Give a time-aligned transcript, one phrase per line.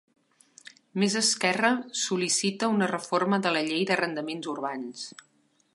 [1.03, 1.69] Més Esquerra
[2.05, 5.07] sol·licita una reforma de la Llei d'Arrendaments Urbans